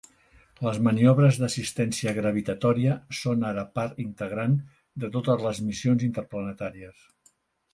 [0.67, 4.57] Les maniobres d'assistència gravitatòria són ara part integrant
[5.05, 7.07] de totes les missions interplanetàries.